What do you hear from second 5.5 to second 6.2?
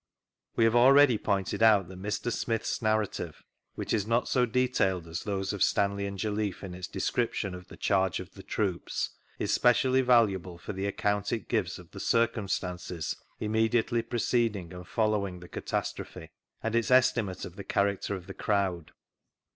(rf Stanley and